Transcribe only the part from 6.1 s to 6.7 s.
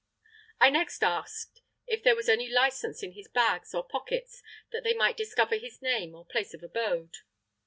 or place of